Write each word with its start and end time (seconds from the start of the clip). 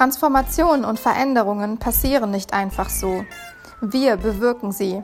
Transformationen 0.00 0.86
und 0.86 0.98
Veränderungen 0.98 1.76
passieren 1.76 2.30
nicht 2.30 2.54
einfach 2.54 2.88
so. 2.88 3.26
Wir 3.82 4.16
bewirken 4.16 4.72
sie. 4.72 5.02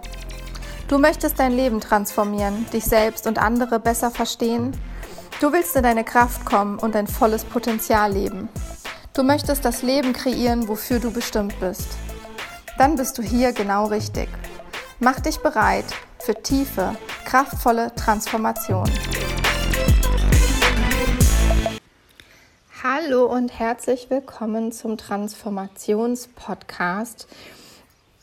Du 0.88 0.96
möchtest 0.96 1.38
dein 1.38 1.52
Leben 1.52 1.82
transformieren, 1.82 2.64
dich 2.72 2.86
selbst 2.86 3.26
und 3.26 3.38
andere 3.38 3.78
besser 3.78 4.10
verstehen. 4.10 4.74
Du 5.38 5.52
willst 5.52 5.76
in 5.76 5.82
deine 5.82 6.02
Kraft 6.02 6.46
kommen 6.46 6.78
und 6.78 6.94
dein 6.94 7.08
volles 7.08 7.44
Potenzial 7.44 8.14
leben. 8.14 8.48
Du 9.12 9.22
möchtest 9.22 9.66
das 9.66 9.82
Leben 9.82 10.14
kreieren, 10.14 10.66
wofür 10.66 10.98
du 10.98 11.10
bestimmt 11.10 11.60
bist. 11.60 11.88
Dann 12.78 12.96
bist 12.96 13.18
du 13.18 13.22
hier 13.22 13.52
genau 13.52 13.88
richtig. 13.88 14.30
Mach 14.98 15.20
dich 15.20 15.40
bereit 15.40 15.84
für 16.20 16.42
tiefe, 16.42 16.96
kraftvolle 17.26 17.94
Transformation. 17.96 18.90
Hallo 22.88 23.24
und 23.24 23.58
herzlich 23.58 24.10
willkommen 24.10 24.70
zum 24.70 24.96
Transformationspodcast, 24.96 27.26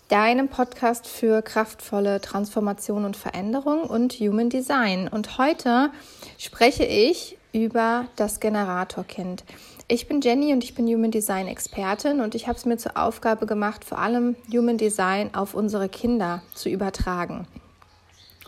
deinem 0.08 0.48
Podcast 0.48 1.05
für 1.05 1.41
kraftvolle 1.41 2.21
Transformation 2.21 3.04
und 3.04 3.18
Veränderung 3.18 3.81
und 3.81 4.13
Human 4.13 4.49
Design. 4.49 5.09
Und 5.09 5.38
heute 5.38 5.90
spreche 6.38 6.85
ich 6.85 7.38
über 7.52 8.05
das 8.16 8.40
Generatorkind. 8.40 9.44
Ich 9.90 10.07
bin 10.07 10.21
Jenny 10.21 10.54
und 10.54 10.63
ich 10.63 10.76
bin 10.76 10.88
Human 10.88 11.12
Design 11.12 11.48
Expertin 11.48 12.21
und 12.21 12.34
ich 12.34 12.48
habe 12.48 12.57
es 12.57 12.63
mir 12.63 12.77
zur 12.77 12.95
Aufgabe 12.95 13.45
gemacht, 13.45 13.84
vor 13.84 13.99
allem 13.99 14.38
Human 14.49 14.77
Design 14.77 15.35
auf 15.35 15.55
unsere 15.55 15.90
Kinder 15.90 16.41
zu 16.54 16.70
übertragen 16.70 17.48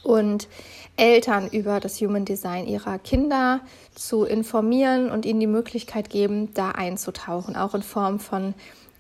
und 0.05 0.47
Eltern 0.97 1.49
über 1.49 1.79
das 1.79 1.99
Human 1.99 2.25
Design 2.25 2.67
ihrer 2.67 2.99
Kinder 2.99 3.59
zu 3.95 4.23
informieren 4.23 5.11
und 5.11 5.25
ihnen 5.25 5.39
die 5.39 5.47
Möglichkeit 5.47 6.09
geben, 6.09 6.53
da 6.53 6.71
einzutauchen, 6.71 7.55
auch 7.55 7.75
in 7.75 7.83
Form 7.83 8.19
von 8.19 8.53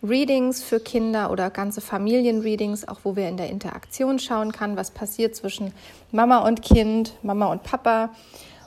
Readings 0.03 0.61
für 0.61 0.79
Kinder 0.79 1.31
oder 1.31 1.49
ganze 1.49 1.81
Familienreadings, 1.81 2.87
auch 2.87 2.99
wo 3.03 3.15
wir 3.15 3.29
in 3.29 3.37
der 3.37 3.49
Interaktion 3.49 4.19
schauen 4.19 4.51
kann, 4.51 4.75
was 4.75 4.91
passiert 4.91 5.35
zwischen 5.35 5.73
Mama 6.11 6.39
und 6.39 6.61
Kind, 6.61 7.13
Mama 7.23 7.47
und 7.47 7.63
Papa 7.63 8.09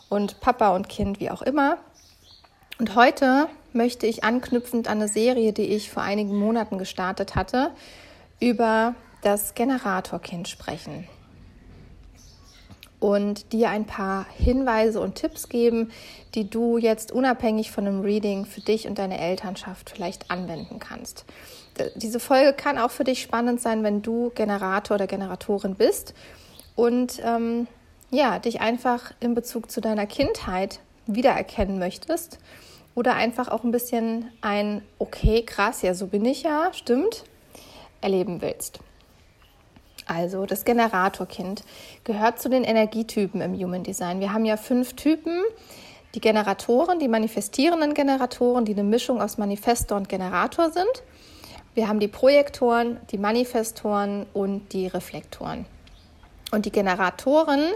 und 0.08 0.40
Papa 0.40 0.74
und 0.74 0.88
Kind, 0.88 1.20
wie 1.20 1.30
auch 1.30 1.42
immer. 1.42 1.76
Und 2.78 2.94
heute 2.94 3.48
möchte 3.72 4.06
ich 4.06 4.24
anknüpfend 4.24 4.88
an 4.88 4.98
eine 4.98 5.08
Serie, 5.08 5.52
die 5.52 5.66
ich 5.66 5.90
vor 5.90 6.02
einigen 6.02 6.36
Monaten 6.36 6.78
gestartet 6.78 7.34
hatte, 7.34 7.72
über 8.40 8.94
das 9.22 9.54
Generatorkind 9.54 10.48
sprechen 10.48 11.06
und 13.00 13.52
dir 13.52 13.70
ein 13.70 13.84
paar 13.84 14.26
Hinweise 14.36 15.00
und 15.00 15.14
Tipps 15.14 15.48
geben, 15.48 15.90
die 16.34 16.48
du 16.50 16.78
jetzt 16.78 17.12
unabhängig 17.12 17.70
von 17.70 17.86
einem 17.86 18.00
Reading 18.00 18.44
für 18.44 18.60
dich 18.60 18.88
und 18.88 18.98
deine 18.98 19.18
Elternschaft 19.18 19.90
vielleicht 19.90 20.30
anwenden 20.30 20.78
kannst. 20.78 21.24
Diese 21.94 22.18
Folge 22.18 22.52
kann 22.52 22.76
auch 22.78 22.90
für 22.90 23.04
dich 23.04 23.22
spannend 23.22 23.60
sein, 23.60 23.84
wenn 23.84 24.02
du 24.02 24.30
Generator 24.34 24.96
oder 24.96 25.06
Generatorin 25.06 25.76
bist 25.76 26.12
und 26.74 27.20
ähm, 27.24 27.68
ja, 28.10 28.38
dich 28.38 28.60
einfach 28.60 29.12
in 29.20 29.34
Bezug 29.34 29.70
zu 29.70 29.80
deiner 29.80 30.06
Kindheit 30.06 30.80
wiedererkennen 31.06 31.78
möchtest 31.78 32.38
oder 32.94 33.14
einfach 33.14 33.48
auch 33.48 33.62
ein 33.62 33.70
bisschen 33.70 34.30
ein, 34.40 34.82
okay, 34.98 35.42
krass, 35.42 35.82
ja, 35.82 35.94
so 35.94 36.08
bin 36.08 36.24
ich 36.24 36.42
ja, 36.42 36.72
stimmt, 36.72 37.24
erleben 38.00 38.40
willst. 38.40 38.80
Also 40.08 40.46
das 40.46 40.64
Generatorkind 40.64 41.62
gehört 42.02 42.40
zu 42.40 42.48
den 42.48 42.64
Energietypen 42.64 43.42
im 43.42 43.54
Human 43.54 43.82
Design. 43.82 44.20
Wir 44.20 44.32
haben 44.32 44.46
ja 44.46 44.56
fünf 44.56 44.94
Typen. 44.94 45.38
Die 46.14 46.20
Generatoren, 46.20 46.98
die 46.98 47.08
manifestierenden 47.08 47.92
Generatoren, 47.92 48.64
die 48.64 48.72
eine 48.72 48.82
Mischung 48.82 49.20
aus 49.20 49.36
Manifestor 49.36 49.98
und 49.98 50.08
Generator 50.08 50.70
sind. 50.70 51.02
Wir 51.74 51.86
haben 51.86 52.00
die 52.00 52.08
Projektoren, 52.08 52.98
die 53.12 53.18
Manifestoren 53.18 54.24
und 54.32 54.72
die 54.72 54.86
Reflektoren. 54.86 55.66
Und 56.50 56.64
die 56.64 56.72
Generatoren, 56.72 57.66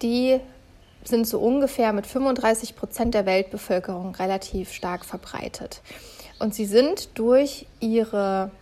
die 0.00 0.38
sind 1.02 1.26
so 1.26 1.40
ungefähr 1.40 1.92
mit 1.92 2.06
35 2.06 2.76
Prozent 2.76 3.14
der 3.14 3.26
Weltbevölkerung 3.26 4.14
relativ 4.14 4.72
stark 4.72 5.04
verbreitet. 5.04 5.82
Und 6.38 6.54
sie 6.54 6.66
sind 6.66 7.18
durch 7.18 7.66
ihre 7.80 8.52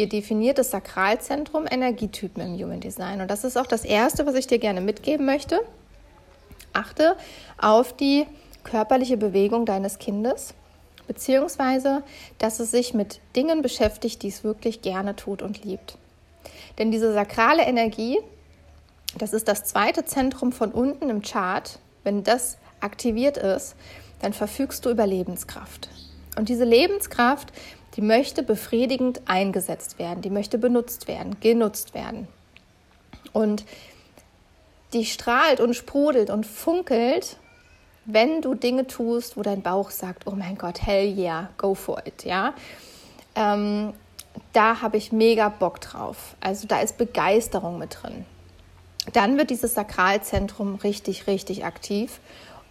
ihr 0.00 0.08
definiertes 0.08 0.70
Sakralzentrum 0.70 1.66
Energietypen 1.70 2.42
im 2.42 2.64
Human 2.64 2.80
Design. 2.80 3.20
Und 3.20 3.30
das 3.30 3.44
ist 3.44 3.58
auch 3.58 3.66
das 3.66 3.84
Erste, 3.84 4.26
was 4.26 4.34
ich 4.34 4.46
dir 4.46 4.58
gerne 4.58 4.80
mitgeben 4.80 5.26
möchte. 5.26 5.60
Achte 6.72 7.16
auf 7.58 7.94
die 7.94 8.26
körperliche 8.64 9.16
Bewegung 9.16 9.66
deines 9.66 9.98
Kindes, 9.98 10.54
beziehungsweise, 11.06 12.02
dass 12.38 12.60
es 12.60 12.70
sich 12.70 12.94
mit 12.94 13.20
Dingen 13.36 13.62
beschäftigt, 13.62 14.22
die 14.22 14.28
es 14.28 14.42
wirklich 14.42 14.80
gerne 14.80 15.16
tut 15.16 15.42
und 15.42 15.64
liebt. 15.64 15.98
Denn 16.78 16.90
diese 16.90 17.12
sakrale 17.12 17.64
Energie, 17.64 18.18
das 19.18 19.32
ist 19.32 19.48
das 19.48 19.64
zweite 19.64 20.04
Zentrum 20.04 20.52
von 20.52 20.72
unten 20.72 21.10
im 21.10 21.20
Chart. 21.20 21.78
Wenn 22.04 22.24
das 22.24 22.56
aktiviert 22.80 23.36
ist, 23.36 23.74
dann 24.22 24.32
verfügst 24.32 24.84
du 24.86 24.90
über 24.90 25.06
Lebenskraft. 25.06 25.90
Und 26.36 26.48
diese 26.48 26.64
Lebenskraft, 26.64 27.52
die 27.96 28.02
möchte 28.02 28.42
befriedigend 28.42 29.22
eingesetzt 29.26 29.98
werden, 29.98 30.22
die 30.22 30.30
möchte 30.30 30.58
benutzt 30.58 31.08
werden, 31.08 31.36
genutzt 31.40 31.94
werden. 31.94 32.28
Und 33.32 33.64
die 34.92 35.04
strahlt 35.04 35.60
und 35.60 35.74
sprudelt 35.74 36.30
und 36.30 36.46
funkelt, 36.46 37.36
wenn 38.04 38.42
du 38.42 38.54
Dinge 38.54 38.86
tust, 38.86 39.36
wo 39.36 39.42
dein 39.42 39.62
Bauch 39.62 39.90
sagt, 39.90 40.26
oh 40.26 40.32
mein 40.32 40.56
Gott, 40.58 40.82
hell 40.82 41.06
yeah, 41.16 41.50
go 41.58 41.74
for 41.74 42.04
it, 42.06 42.24
ja. 42.24 42.54
Ähm, 43.34 43.92
da 44.52 44.80
habe 44.80 44.96
ich 44.96 45.12
mega 45.12 45.48
Bock 45.48 45.80
drauf. 45.80 46.34
Also 46.40 46.66
da 46.66 46.80
ist 46.80 46.98
Begeisterung 46.98 47.78
mit 47.78 47.98
drin. 48.02 48.24
Dann 49.12 49.38
wird 49.38 49.50
dieses 49.50 49.74
Sakralzentrum 49.74 50.76
richtig, 50.76 51.26
richtig 51.26 51.64
aktiv 51.64 52.20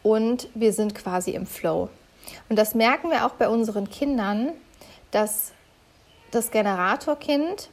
und 0.03 0.47
wir 0.53 0.73
sind 0.73 0.95
quasi 0.95 1.31
im 1.31 1.45
Flow. 1.45 1.89
Und 2.49 2.57
das 2.57 2.75
merken 2.75 3.09
wir 3.09 3.25
auch 3.25 3.31
bei 3.31 3.49
unseren 3.49 3.89
Kindern, 3.89 4.51
dass 5.11 5.53
das 6.31 6.51
Generatorkind 6.51 7.69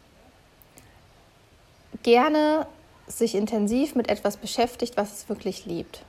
gerne 2.02 2.66
sich 3.06 3.34
intensiv 3.34 3.94
mit 3.94 4.08
etwas 4.08 4.36
beschäftigt, 4.36 4.96
was 4.96 5.12
es 5.12 5.28
wirklich 5.28 5.66
liebt. 5.66 6.02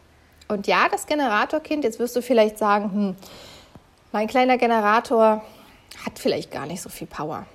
Und 0.47 0.67
ja, 0.67 0.87
das 0.89 1.07
Generatorkind, 1.07 1.83
jetzt 1.83 1.99
wirst 1.99 2.15
du 2.15 2.21
vielleicht 2.21 2.57
sagen, 2.57 2.91
hm, 2.91 3.15
mein 4.11 4.27
kleiner 4.27 4.57
Generator 4.57 5.43
hat 6.05 6.19
vielleicht 6.19 6.51
gar 6.51 6.65
nicht 6.65 6.81
so 6.81 6.89
viel 6.89 7.07
Power. 7.07 7.45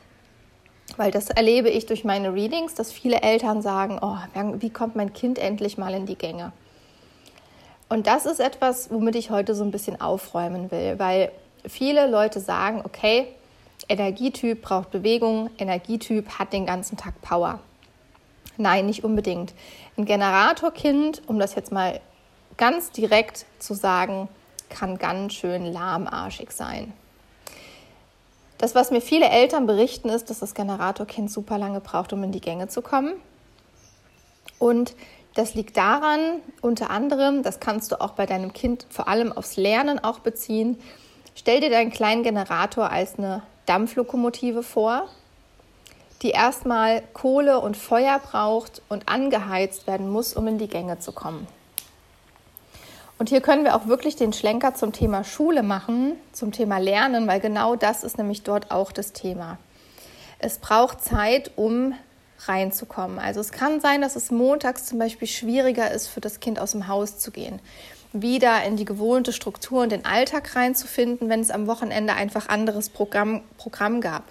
Weil 0.97 1.10
das 1.10 1.31
erlebe 1.31 1.71
ich 1.71 1.87
durch 1.87 2.04
meine 2.04 2.34
Readings, 2.34 2.75
dass 2.75 2.93
viele 2.93 3.22
Eltern 3.22 3.62
sagen, 3.62 3.99
oh, 4.03 4.16
wie 4.56 4.71
kommt 4.71 4.94
mein 4.94 5.12
Kind 5.12 5.39
endlich 5.39 5.78
mal 5.78 5.94
in 5.94 6.04
die 6.04 6.16
Gänge? 6.16 6.53
Und 7.89 8.06
das 8.06 8.27
ist 8.27 8.41
etwas, 8.41 8.91
womit 8.91 9.16
ich 9.16 9.31
heute 9.31 9.54
so 9.54 9.65
ein 9.65 9.71
bisschen 9.71 10.00
aufräumen 10.00 10.71
will, 10.71 10.99
weil 10.99 11.33
viele 11.66 12.06
Leute 12.06 12.41
sagen, 12.41 12.83
okay, 12.84 13.28
Energietyp 13.92 14.62
braucht 14.62 14.91
Bewegung, 14.91 15.50
Energietyp 15.58 16.38
hat 16.38 16.53
den 16.54 16.64
ganzen 16.64 16.97
Tag 16.97 17.20
Power. 17.20 17.60
Nein, 18.56 18.86
nicht 18.86 19.04
unbedingt. 19.04 19.53
Ein 19.98 20.06
Generatorkind, 20.06 21.22
um 21.26 21.38
das 21.38 21.54
jetzt 21.54 21.72
mal 21.72 22.00
ganz 22.56 22.91
direkt 22.91 23.44
zu 23.58 23.75
sagen, 23.75 24.28
kann 24.70 24.97
ganz 24.97 25.34
schön 25.34 25.70
lahmarschig 25.70 26.53
sein. 26.53 26.94
Das, 28.56 28.75
was 28.75 28.91
mir 28.91 29.03
viele 29.03 29.28
Eltern 29.28 29.66
berichten, 29.66 30.09
ist, 30.09 30.30
dass 30.30 30.38
das 30.38 30.54
Generatorkind 30.54 31.30
super 31.30 31.59
lange 31.59 31.80
braucht, 31.80 32.12
um 32.14 32.22
in 32.22 32.32
die 32.32 32.41
Gänge 32.41 32.69
zu 32.69 32.80
kommen. 32.80 33.12
Und 34.59 34.94
das 35.34 35.54
liegt 35.54 35.76
daran, 35.76 36.41
unter 36.62 36.88
anderem, 36.91 37.42
das 37.42 37.60
kannst 37.60 37.92
du 37.92 38.00
auch 38.00 38.12
bei 38.12 38.24
deinem 38.24 38.53
Kind 38.53 38.86
vor 38.88 39.09
allem 39.09 39.33
aufs 39.33 39.56
Lernen 39.56 39.98
auch 39.98 40.21
beziehen. 40.21 40.78
Stell 41.34 41.60
dir 41.60 41.71
deinen 41.71 41.91
kleinen 41.91 42.22
Generator 42.22 42.91
als 42.91 43.18
eine 43.18 43.42
Dampflokomotive 43.66 44.62
vor, 44.62 45.09
die 46.22 46.30
erstmal 46.30 47.03
Kohle 47.12 47.60
und 47.60 47.76
Feuer 47.76 48.18
braucht 48.18 48.82
und 48.88 49.09
angeheizt 49.09 49.86
werden 49.86 50.09
muss, 50.09 50.34
um 50.34 50.47
in 50.47 50.59
die 50.59 50.68
Gänge 50.68 50.98
zu 50.98 51.12
kommen. 51.12 51.47
Und 53.18 53.28
hier 53.28 53.41
können 53.41 53.64
wir 53.64 53.76
auch 53.76 53.86
wirklich 53.86 54.16
den 54.16 54.32
Schlenker 54.32 54.74
zum 54.74 54.92
Thema 54.92 55.22
Schule 55.22 55.62
machen, 55.62 56.16
zum 56.32 56.50
Thema 56.50 56.78
Lernen, 56.78 57.28
weil 57.28 57.41
genau 57.41 57.76
das 57.76 58.03
ist 58.03 58.18
nämlich 58.18 58.42
dort 58.42 58.70
auch 58.70 58.91
das 58.91 59.12
Thema. 59.12 59.59
Es 60.38 60.59
braucht 60.59 61.04
Zeit, 61.04 61.53
um 61.56 61.94
reinzukommen. 62.47 63.20
Also 63.20 63.38
es 63.38 63.53
kann 63.53 63.80
sein, 63.80 64.00
dass 64.00 64.16
es 64.16 64.32
montags 64.32 64.86
zum 64.86 64.98
Beispiel 64.98 65.28
schwieriger 65.28 65.92
ist, 65.92 66.09
für 66.09 66.20
das 66.20 66.41
Kind 66.41 66.59
aus 66.59 66.72
dem 66.72 66.88
Haus 66.88 67.18
zu 67.18 67.30
gehen 67.30 67.60
wieder 68.12 68.62
in 68.64 68.76
die 68.76 68.84
gewohnte 68.84 69.32
Struktur 69.32 69.82
und 69.82 69.92
den 69.92 70.04
Alltag 70.04 70.54
reinzufinden, 70.54 71.28
wenn 71.28 71.41
es 71.41 71.50
am 71.50 71.66
Wochenende 71.66 72.14
einfach 72.14 72.48
anderes 72.48 72.91
Programm, 72.91 73.42
Programm 73.56 74.00
gab. 74.00 74.24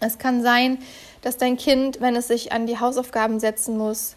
Es 0.00 0.18
kann 0.18 0.42
sein, 0.42 0.78
dass 1.22 1.36
dein 1.36 1.56
Kind, 1.56 2.00
wenn 2.00 2.16
es 2.16 2.28
sich 2.28 2.52
an 2.52 2.66
die 2.66 2.78
Hausaufgaben 2.78 3.38
setzen 3.38 3.78
muss 3.78 4.16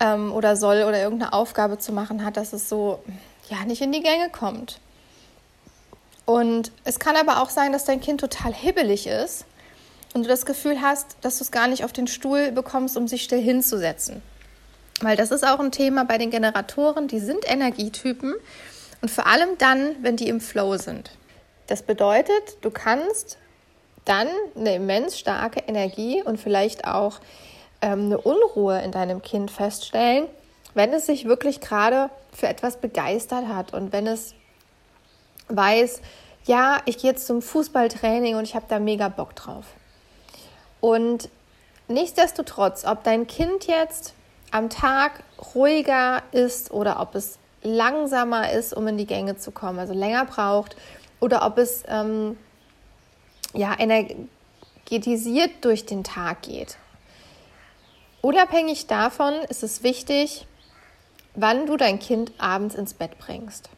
ähm, 0.00 0.32
oder 0.32 0.56
soll 0.56 0.84
oder 0.84 1.00
irgendeine 1.02 1.32
Aufgabe 1.32 1.78
zu 1.78 1.92
machen 1.92 2.24
hat, 2.24 2.36
dass 2.36 2.52
es 2.52 2.68
so 2.68 3.02
ja 3.50 3.64
nicht 3.64 3.82
in 3.82 3.92
die 3.92 4.02
Gänge 4.02 4.30
kommt. 4.30 4.80
Und 6.24 6.72
es 6.84 6.98
kann 6.98 7.16
aber 7.16 7.42
auch 7.42 7.50
sein, 7.50 7.72
dass 7.72 7.84
dein 7.84 8.00
Kind 8.00 8.20
total 8.20 8.54
hibbelig 8.54 9.06
ist 9.06 9.44
und 10.14 10.24
du 10.24 10.28
das 10.28 10.46
Gefühl 10.46 10.80
hast, 10.80 11.16
dass 11.20 11.38
du 11.38 11.44
es 11.44 11.50
gar 11.50 11.66
nicht 11.66 11.84
auf 11.84 11.92
den 11.92 12.06
Stuhl 12.06 12.52
bekommst, 12.52 12.96
um 12.96 13.08
sich 13.08 13.22
still 13.22 13.40
hinzusetzen. 13.40 14.22
Weil 15.02 15.16
das 15.16 15.32
ist 15.32 15.44
auch 15.44 15.58
ein 15.58 15.72
Thema 15.72 16.04
bei 16.04 16.16
den 16.16 16.30
Generatoren, 16.30 17.08
die 17.08 17.18
sind 17.18 17.48
Energietypen 17.50 18.34
und 19.00 19.10
vor 19.10 19.26
allem 19.26 19.58
dann, 19.58 19.96
wenn 20.00 20.16
die 20.16 20.28
im 20.28 20.40
Flow 20.40 20.76
sind. 20.76 21.10
Das 21.66 21.82
bedeutet, 21.82 22.58
du 22.60 22.70
kannst 22.70 23.36
dann 24.04 24.28
eine 24.56 24.76
immens 24.76 25.18
starke 25.18 25.60
Energie 25.66 26.22
und 26.22 26.38
vielleicht 26.38 26.86
auch 26.86 27.18
ähm, 27.80 28.06
eine 28.06 28.18
Unruhe 28.18 28.80
in 28.80 28.92
deinem 28.92 29.22
Kind 29.22 29.50
feststellen, 29.50 30.28
wenn 30.74 30.92
es 30.92 31.06
sich 31.06 31.24
wirklich 31.24 31.60
gerade 31.60 32.08
für 32.32 32.46
etwas 32.46 32.76
begeistert 32.76 33.48
hat 33.48 33.74
und 33.74 33.92
wenn 33.92 34.06
es 34.06 34.34
weiß, 35.48 36.00
ja, 36.44 36.80
ich 36.86 36.98
gehe 36.98 37.10
jetzt 37.10 37.26
zum 37.26 37.42
Fußballtraining 37.42 38.36
und 38.36 38.44
ich 38.44 38.54
habe 38.54 38.66
da 38.68 38.78
mega 38.78 39.08
Bock 39.08 39.34
drauf. 39.34 39.66
Und 40.80 41.28
nichtsdestotrotz, 41.88 42.84
ob 42.84 43.02
dein 43.02 43.26
Kind 43.26 43.66
jetzt 43.66 44.14
am 44.52 44.70
Tag 44.70 45.24
ruhiger 45.54 46.22
ist 46.30 46.70
oder 46.70 47.00
ob 47.00 47.16
es 47.16 47.38
langsamer 47.62 48.52
ist, 48.52 48.74
um 48.74 48.86
in 48.86 48.98
die 48.98 49.06
Gänge 49.06 49.36
zu 49.36 49.50
kommen, 49.50 49.78
also 49.78 49.94
länger 49.94 50.24
braucht, 50.26 50.76
oder 51.20 51.44
ob 51.44 51.58
es 51.58 51.84
ähm, 51.88 52.36
ja, 53.54 53.74
energetisiert 53.78 55.50
durch 55.62 55.86
den 55.86 56.04
Tag 56.04 56.42
geht. 56.42 56.76
Unabhängig 58.20 58.86
davon 58.86 59.34
ist 59.48 59.62
es 59.62 59.82
wichtig, 59.82 60.46
wann 61.34 61.66
du 61.66 61.76
dein 61.76 61.98
Kind 61.98 62.32
abends 62.38 62.74
ins 62.74 62.94
Bett 62.94 63.18
bringst. 63.18 63.70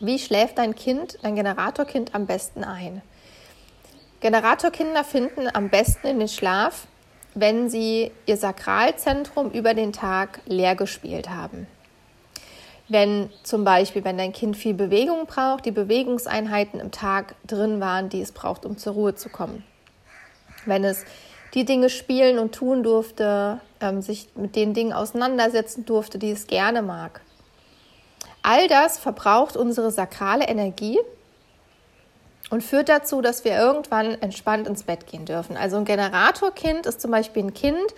Wie 0.00 0.18
schläft 0.18 0.58
dein 0.58 0.74
Kind, 0.74 1.18
dein 1.22 1.36
Generatorkind 1.36 2.14
am 2.14 2.26
besten 2.26 2.64
ein? 2.64 3.02
Generatorkinder 4.20 5.04
finden 5.04 5.48
am 5.52 5.68
besten 5.68 6.06
in 6.06 6.18
den 6.18 6.28
Schlaf, 6.28 6.86
wenn 7.36 7.68
sie 7.68 8.10
ihr 8.24 8.38
Sakralzentrum 8.38 9.50
über 9.50 9.74
den 9.74 9.92
Tag 9.92 10.40
leer 10.46 10.74
gespielt 10.74 11.28
haben. 11.28 11.66
Wenn 12.88 13.30
zum 13.42 13.62
Beispiel, 13.62 14.04
wenn 14.04 14.16
dein 14.16 14.32
Kind 14.32 14.56
viel 14.56 14.72
Bewegung 14.72 15.26
braucht, 15.26 15.66
die 15.66 15.70
Bewegungseinheiten 15.70 16.80
im 16.80 16.92
Tag 16.92 17.34
drin 17.46 17.78
waren, 17.78 18.08
die 18.08 18.22
es 18.22 18.32
braucht, 18.32 18.64
um 18.64 18.78
zur 18.78 18.94
Ruhe 18.94 19.14
zu 19.14 19.28
kommen. 19.28 19.64
Wenn 20.64 20.82
es 20.82 21.04
die 21.52 21.66
Dinge 21.66 21.90
spielen 21.90 22.38
und 22.38 22.54
tun 22.54 22.82
durfte, 22.82 23.60
ähm, 23.80 24.00
sich 24.00 24.28
mit 24.34 24.56
den 24.56 24.72
Dingen 24.72 24.94
auseinandersetzen 24.94 25.84
durfte, 25.84 26.18
die 26.18 26.30
es 26.30 26.46
gerne 26.46 26.80
mag. 26.80 27.20
All 28.42 28.66
das 28.68 28.96
verbraucht 28.98 29.58
unsere 29.58 29.90
sakrale 29.90 30.46
Energie 30.46 30.98
und 32.50 32.62
führt 32.62 32.88
dazu, 32.88 33.20
dass 33.20 33.44
wir 33.44 33.56
irgendwann 33.56 34.20
entspannt 34.20 34.68
ins 34.68 34.84
Bett 34.84 35.06
gehen 35.06 35.24
dürfen. 35.24 35.56
Also 35.56 35.76
ein 35.76 35.84
Generatorkind 35.84 36.86
ist 36.86 37.00
zum 37.00 37.10
Beispiel 37.10 37.44
ein 37.44 37.54
Kind, 37.54 37.94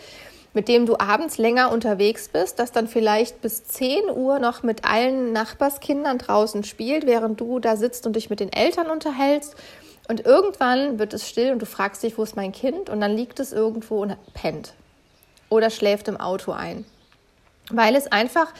mit 0.54 0.68
dem 0.68 0.86
du 0.86 0.98
abends 0.98 1.38
länger 1.38 1.70
unterwegs 1.70 2.28
bist, 2.28 2.58
das 2.58 2.72
dann 2.72 2.88
vielleicht 2.88 3.42
bis 3.42 3.64
10 3.64 4.10
Uhr 4.10 4.38
noch 4.38 4.62
mit 4.62 4.84
allen 4.84 5.32
Nachbarskindern 5.32 6.18
draußen 6.18 6.64
spielt, 6.64 7.06
während 7.06 7.40
du 7.40 7.58
da 7.58 7.76
sitzt 7.76 8.06
und 8.06 8.16
dich 8.16 8.30
mit 8.30 8.40
den 8.40 8.52
Eltern 8.52 8.88
unterhältst. 8.88 9.54
Und 10.08 10.24
irgendwann 10.24 10.98
wird 10.98 11.12
es 11.12 11.28
still 11.28 11.52
und 11.52 11.60
du 11.60 11.66
fragst 11.66 12.02
dich, 12.02 12.16
wo 12.16 12.22
ist 12.22 12.34
mein 12.34 12.52
Kind? 12.52 12.88
Und 12.88 13.00
dann 13.02 13.14
liegt 13.14 13.40
es 13.40 13.52
irgendwo 13.52 14.02
und 14.02 14.16
pennt 14.32 14.72
oder 15.50 15.68
schläft 15.70 16.08
im 16.08 16.16
Auto 16.16 16.52
ein, 16.52 16.86
weil 17.70 17.94
es 17.94 18.10
einfach 18.10 18.52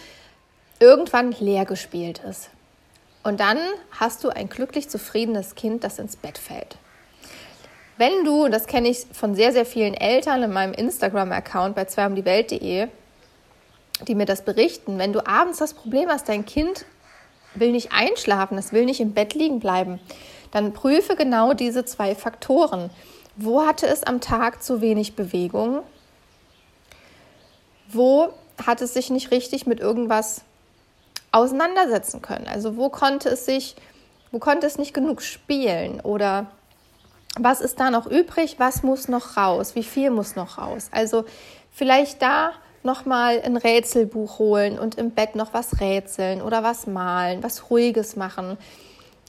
irgendwann 0.79 1.32
leer 1.32 1.64
gespielt 1.64 2.20
ist. 2.29 2.50
Und 3.22 3.40
dann 3.40 3.58
hast 3.90 4.24
du 4.24 4.30
ein 4.30 4.48
glücklich 4.48 4.88
zufriedenes 4.88 5.54
Kind, 5.54 5.84
das 5.84 5.98
ins 5.98 6.16
Bett 6.16 6.38
fällt. 6.38 6.78
Wenn 7.96 8.24
du, 8.24 8.48
das 8.48 8.66
kenne 8.66 8.88
ich 8.88 9.06
von 9.12 9.34
sehr, 9.34 9.52
sehr 9.52 9.66
vielen 9.66 9.94
Eltern 9.94 10.42
in 10.44 10.52
meinem 10.52 10.72
Instagram-Account 10.72 11.74
bei 11.74 11.84
zweiumdiewelt.de, 11.84 12.88
die 14.06 14.14
mir 14.14 14.24
das 14.24 14.44
berichten, 14.44 14.98
wenn 14.98 15.12
du 15.12 15.26
abends 15.26 15.58
das 15.58 15.74
Problem 15.74 16.08
hast, 16.08 16.28
dein 16.28 16.46
Kind 16.46 16.84
will 17.54 17.72
nicht 17.72 17.90
einschlafen, 17.92 18.56
es 18.56 18.72
will 18.72 18.84
nicht 18.84 19.00
im 19.00 19.14
Bett 19.14 19.34
liegen 19.34 19.58
bleiben, 19.58 19.98
dann 20.52 20.72
prüfe 20.72 21.16
genau 21.16 21.54
diese 21.54 21.84
zwei 21.84 22.14
Faktoren. 22.14 22.90
Wo 23.36 23.66
hatte 23.66 23.86
es 23.86 24.04
am 24.04 24.20
Tag 24.20 24.62
zu 24.62 24.80
wenig 24.80 25.16
Bewegung? 25.16 25.80
Wo 27.88 28.32
hat 28.64 28.80
es 28.80 28.94
sich 28.94 29.10
nicht 29.10 29.30
richtig 29.30 29.66
mit 29.66 29.80
irgendwas 29.80 30.42
auseinandersetzen 31.32 32.22
können? 32.22 32.46
Also 32.46 32.76
wo 32.76 32.88
konnte 32.88 33.28
es 33.28 33.44
sich, 33.44 33.76
wo 34.32 34.38
konnte 34.38 34.66
es 34.66 34.78
nicht 34.78 34.94
genug 34.94 35.22
spielen 35.22 36.00
oder 36.00 36.46
was 37.38 37.60
ist 37.60 37.78
da 37.78 37.90
noch 37.90 38.06
übrig, 38.06 38.56
was 38.58 38.82
muss 38.82 39.08
noch 39.08 39.36
raus, 39.36 39.75
wie 39.75 39.82
viel 39.82 40.10
muss 40.10 40.36
noch 40.36 40.58
raus. 40.58 40.88
Also 40.92 41.25
vielleicht 41.72 42.22
da 42.22 42.52
nochmal 42.82 43.40
ein 43.44 43.56
Rätselbuch 43.56 44.38
holen 44.38 44.78
und 44.78 44.96
im 44.96 45.10
Bett 45.10 45.36
noch 45.36 45.52
was 45.52 45.80
rätseln 45.80 46.42
oder 46.42 46.62
was 46.62 46.86
malen, 46.86 47.42
was 47.42 47.70
Ruhiges 47.70 48.16
machen. 48.16 48.56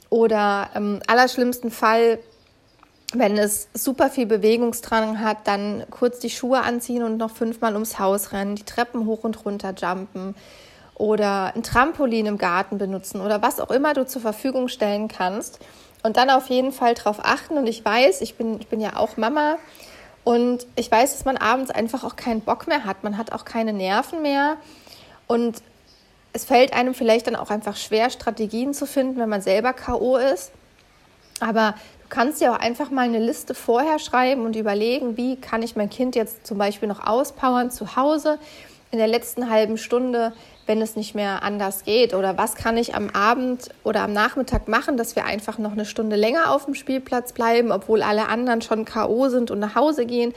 Oder 0.08 0.70
im 0.74 1.00
allerschlimmsten 1.06 1.70
Fall, 1.70 2.18
wenn 3.12 3.38
es 3.38 3.68
super 3.74 4.10
viel 4.10 4.26
Bewegungsdrang 4.26 5.20
hat, 5.20 5.46
dann 5.46 5.84
kurz 5.90 6.18
die 6.18 6.30
Schuhe 6.30 6.62
anziehen 6.62 7.02
und 7.02 7.16
noch 7.16 7.30
fünfmal 7.30 7.74
ums 7.74 7.98
Haus 7.98 8.32
rennen, 8.32 8.56
die 8.56 8.64
Treppen 8.64 9.06
hoch 9.06 9.24
und 9.24 9.44
runter 9.44 9.74
jumpen 9.76 10.34
oder 11.00 11.54
ein 11.56 11.62
Trampolin 11.62 12.26
im 12.26 12.36
Garten 12.36 12.76
benutzen 12.76 13.22
oder 13.22 13.40
was 13.40 13.58
auch 13.58 13.70
immer 13.70 13.94
du 13.94 14.06
zur 14.06 14.20
Verfügung 14.20 14.68
stellen 14.68 15.08
kannst 15.08 15.58
und 16.02 16.18
dann 16.18 16.28
auf 16.28 16.48
jeden 16.48 16.72
Fall 16.72 16.92
darauf 16.92 17.24
achten. 17.24 17.56
Und 17.56 17.66
ich 17.66 17.82
weiß, 17.82 18.20
ich 18.20 18.34
bin, 18.34 18.60
ich 18.60 18.68
bin 18.68 18.80
ja 18.80 18.96
auch 18.96 19.16
Mama. 19.16 19.56
Und 20.24 20.66
ich 20.76 20.90
weiß, 20.90 21.14
dass 21.14 21.24
man 21.24 21.38
abends 21.38 21.70
einfach 21.70 22.04
auch 22.04 22.16
keinen 22.16 22.42
Bock 22.42 22.66
mehr 22.66 22.84
hat. 22.84 23.02
Man 23.02 23.16
hat 23.16 23.32
auch 23.32 23.46
keine 23.46 23.72
Nerven 23.72 24.20
mehr. 24.20 24.58
Und 25.26 25.62
es 26.34 26.44
fällt 26.44 26.74
einem 26.74 26.92
vielleicht 26.92 27.26
dann 27.26 27.36
auch 27.36 27.48
einfach 27.48 27.76
schwer, 27.76 28.10
Strategien 28.10 28.74
zu 28.74 28.86
finden, 28.86 29.18
wenn 29.18 29.30
man 29.30 29.40
selber 29.40 29.72
K.O. 29.72 30.18
ist. 30.18 30.52
Aber 31.40 31.76
du 32.02 32.08
kannst 32.10 32.42
dir 32.42 32.52
auch 32.52 32.58
einfach 32.58 32.90
mal 32.90 33.06
eine 33.06 33.20
Liste 33.20 33.54
vorher 33.54 33.98
schreiben 33.98 34.44
und 34.44 34.54
überlegen, 34.54 35.16
wie 35.16 35.36
kann 35.36 35.62
ich 35.62 35.76
mein 35.76 35.88
Kind 35.88 36.14
jetzt 36.14 36.46
zum 36.46 36.58
Beispiel 36.58 36.88
noch 36.88 37.06
auspowern 37.06 37.70
zu 37.70 37.96
Hause 37.96 38.38
in 38.90 38.98
der 38.98 39.06
letzten 39.06 39.48
halben 39.48 39.78
Stunde, 39.78 40.32
wenn 40.70 40.80
es 40.80 40.94
nicht 40.94 41.16
mehr 41.16 41.42
anders 41.42 41.82
geht? 41.82 42.14
Oder 42.14 42.38
was 42.38 42.54
kann 42.54 42.76
ich 42.76 42.94
am 42.94 43.10
Abend 43.10 43.70
oder 43.82 44.02
am 44.02 44.12
Nachmittag 44.12 44.68
machen, 44.68 44.96
dass 44.96 45.16
wir 45.16 45.24
einfach 45.24 45.58
noch 45.58 45.72
eine 45.72 45.84
Stunde 45.84 46.14
länger 46.14 46.52
auf 46.52 46.66
dem 46.66 46.76
Spielplatz 46.76 47.32
bleiben, 47.32 47.72
obwohl 47.72 48.04
alle 48.04 48.28
anderen 48.28 48.62
schon 48.62 48.84
K.O. 48.84 49.28
sind 49.30 49.50
und 49.50 49.58
nach 49.58 49.74
Hause 49.74 50.06
gehen? 50.06 50.32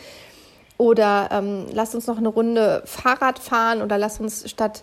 Oder 0.80 1.30
ähm, 1.32 1.68
lass 1.72 1.94
uns 1.94 2.08
noch 2.08 2.18
eine 2.18 2.30
Runde 2.30 2.82
Fahrrad 2.86 3.38
fahren 3.38 3.84
oder 3.84 4.00
lass 4.00 4.20
uns 4.20 4.50
statt 4.50 4.82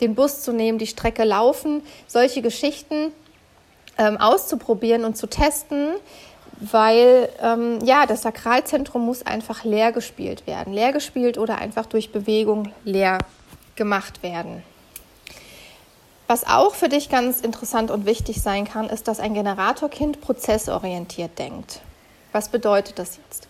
den 0.00 0.14
Bus 0.14 0.42
zu 0.42 0.52
nehmen, 0.52 0.78
die 0.78 0.86
Strecke 0.86 1.24
laufen. 1.24 1.82
Solche 2.06 2.40
Geschichten 2.40 3.10
ähm, 3.98 4.18
auszuprobieren 4.18 5.04
und 5.04 5.16
zu 5.16 5.26
testen, 5.26 5.94
weil 6.60 7.28
ähm, 7.42 7.80
ja, 7.84 8.06
das 8.06 8.22
Sakralzentrum 8.22 9.04
muss 9.04 9.26
einfach 9.26 9.64
leer 9.64 9.90
gespielt 9.90 10.46
werden. 10.46 10.72
Leer 10.72 10.92
gespielt 10.92 11.38
oder 11.38 11.58
einfach 11.58 11.86
durch 11.86 12.12
Bewegung 12.12 12.72
leer 12.84 13.18
gemacht 13.74 14.22
werden. 14.22 14.62
Was 16.32 16.46
auch 16.46 16.74
für 16.74 16.88
dich 16.88 17.10
ganz 17.10 17.42
interessant 17.42 17.90
und 17.90 18.06
wichtig 18.06 18.40
sein 18.40 18.64
kann, 18.64 18.88
ist, 18.88 19.06
dass 19.06 19.20
ein 19.20 19.34
Generatorkind 19.34 20.22
prozessorientiert 20.22 21.38
denkt. 21.38 21.80
Was 22.32 22.48
bedeutet 22.48 22.98
das 22.98 23.18
jetzt? 23.18 23.48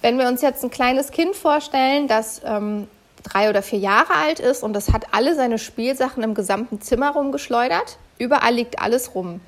Wenn 0.00 0.16
wir 0.16 0.28
uns 0.28 0.40
jetzt 0.40 0.62
ein 0.62 0.70
kleines 0.70 1.10
Kind 1.10 1.34
vorstellen, 1.34 2.06
das 2.06 2.40
ähm, 2.44 2.86
drei 3.24 3.50
oder 3.50 3.62
vier 3.62 3.80
Jahre 3.80 4.14
alt 4.14 4.38
ist 4.38 4.62
und 4.62 4.74
das 4.74 4.92
hat 4.92 5.12
alle 5.12 5.34
seine 5.34 5.58
Spielsachen 5.58 6.22
im 6.22 6.34
gesamten 6.34 6.80
Zimmer 6.80 7.10
rumgeschleudert, 7.10 7.98
überall 8.16 8.54
liegt 8.54 8.80
alles 8.80 9.16
rum. 9.16 9.40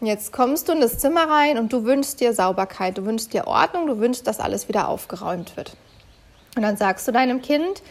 Jetzt 0.00 0.32
kommst 0.32 0.68
du 0.68 0.72
in 0.72 0.80
das 0.80 0.96
Zimmer 0.96 1.28
rein 1.28 1.58
und 1.58 1.74
du 1.74 1.84
wünschst 1.84 2.20
dir 2.20 2.32
Sauberkeit, 2.32 2.96
du 2.96 3.04
wünschst 3.04 3.34
dir 3.34 3.46
Ordnung, 3.46 3.86
du 3.86 3.98
wünschst, 3.98 4.26
dass 4.26 4.40
alles 4.40 4.66
wieder 4.66 4.88
aufgeräumt 4.88 5.58
wird. 5.58 5.76
Und 6.56 6.62
dann 6.62 6.78
sagst 6.78 7.06
du 7.06 7.12
deinem 7.12 7.42
Kind, 7.42 7.82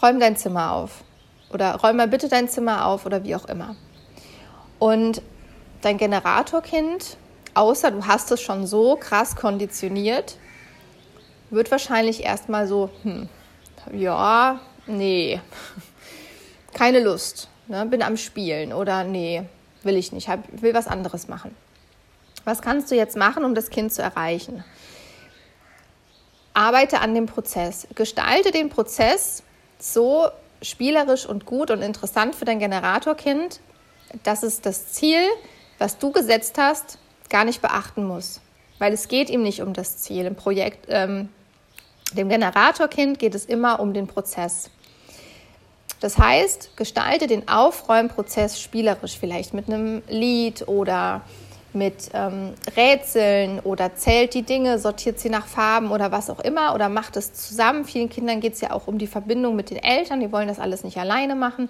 räum 0.00 0.20
dein 0.20 0.36
Zimmer 0.36 0.70
auf. 0.70 1.02
Oder 1.52 1.76
räum 1.76 1.96
mal 1.96 2.08
bitte 2.08 2.28
dein 2.28 2.48
Zimmer 2.48 2.86
auf 2.86 3.06
oder 3.06 3.24
wie 3.24 3.36
auch 3.36 3.46
immer. 3.46 3.76
Und 4.78 5.22
dein 5.82 5.98
Generatorkind, 5.98 7.16
außer 7.54 7.90
du 7.90 8.06
hast 8.06 8.30
es 8.30 8.40
schon 8.40 8.66
so 8.66 8.96
krass 8.96 9.36
konditioniert, 9.36 10.36
wird 11.50 11.70
wahrscheinlich 11.70 12.24
erstmal 12.24 12.66
so, 12.66 12.90
hm, 13.02 13.28
ja, 13.92 14.60
nee, 14.86 15.40
keine 16.74 17.00
Lust, 17.00 17.48
ne, 17.68 17.86
bin 17.86 18.02
am 18.02 18.16
Spielen 18.16 18.72
oder 18.72 19.04
nee, 19.04 19.44
will 19.82 19.96
ich 19.96 20.12
nicht, 20.12 20.28
hab, 20.28 20.40
will 20.60 20.74
was 20.74 20.88
anderes 20.88 21.28
machen. 21.28 21.54
Was 22.44 22.62
kannst 22.62 22.90
du 22.90 22.94
jetzt 22.94 23.16
machen, 23.16 23.44
um 23.44 23.54
das 23.54 23.70
Kind 23.70 23.92
zu 23.92 24.02
erreichen? 24.02 24.64
Arbeite 26.54 27.00
an 27.00 27.14
dem 27.14 27.26
Prozess. 27.26 27.86
Gestalte 27.94 28.50
den 28.50 28.70
Prozess 28.70 29.42
so, 29.78 30.28
spielerisch 30.68 31.26
und 31.26 31.46
gut 31.46 31.70
und 31.70 31.82
interessant 31.82 32.34
für 32.34 32.44
dein 32.44 32.58
Generatorkind. 32.58 33.60
Das 34.22 34.42
ist 34.42 34.66
das 34.66 34.92
Ziel, 34.92 35.20
was 35.78 35.98
du 35.98 36.12
gesetzt 36.12 36.58
hast, 36.58 36.98
gar 37.28 37.44
nicht 37.44 37.62
beachten 37.62 38.04
muss. 38.04 38.40
Weil 38.78 38.92
es 38.92 39.08
geht 39.08 39.30
ihm 39.30 39.42
nicht 39.42 39.62
um 39.62 39.72
das 39.72 39.98
Ziel. 39.98 40.26
Im 40.26 40.36
Projekt, 40.36 40.86
ähm, 40.88 41.28
dem 42.12 42.28
Generatorkind 42.28 43.18
geht 43.18 43.34
es 43.34 43.44
immer 43.44 43.80
um 43.80 43.94
den 43.94 44.06
Prozess. 44.06 44.70
Das 46.00 46.18
heißt, 46.18 46.76
gestalte 46.76 47.26
den 47.26 47.48
Aufräumprozess 47.48 48.60
spielerisch, 48.60 49.18
vielleicht 49.18 49.54
mit 49.54 49.68
einem 49.68 50.02
Lied 50.08 50.68
oder 50.68 51.22
mit 51.76 52.10
ähm, 52.14 52.54
Rätseln 52.76 53.60
oder 53.60 53.94
zählt 53.94 54.34
die 54.34 54.42
Dinge, 54.42 54.78
sortiert 54.78 55.20
sie 55.20 55.30
nach 55.30 55.46
Farben 55.46 55.92
oder 55.92 56.10
was 56.10 56.30
auch 56.30 56.40
immer 56.40 56.74
oder 56.74 56.88
macht 56.88 57.16
es 57.16 57.32
zusammen. 57.32 57.84
Vielen 57.84 58.08
Kindern 58.08 58.40
geht 58.40 58.54
es 58.54 58.60
ja 58.60 58.72
auch 58.72 58.88
um 58.88 58.98
die 58.98 59.06
Verbindung 59.06 59.54
mit 59.54 59.70
den 59.70 59.76
Eltern, 59.76 60.20
die 60.20 60.32
wollen 60.32 60.48
das 60.48 60.58
alles 60.58 60.82
nicht 60.82 60.98
alleine 60.98 61.36
machen. 61.36 61.68